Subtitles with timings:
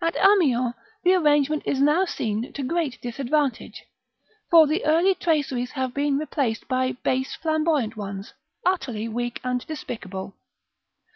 [0.00, 3.82] At Amiens the arrangement is now seen to great disadvantage,
[4.48, 8.32] for the early traceries have been replaced by base flamboyant ones,
[8.64, 10.36] utterly weak and despicable.